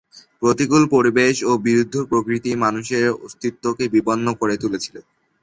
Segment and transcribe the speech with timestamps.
[0.41, 4.95] প্রতিকুল পরিবেশ ও বিরুদ্ধ প্রকৃতি মানুষের অস্তিত্বকে বিপন্ন করে তুলেছিল।